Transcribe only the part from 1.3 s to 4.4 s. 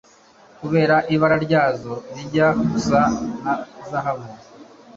ryazo rijya gusa na Zahabu